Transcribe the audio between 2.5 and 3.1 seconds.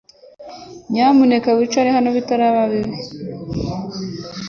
bibi